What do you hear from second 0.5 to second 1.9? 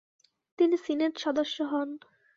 তিনি সিনেট সদস্য হন।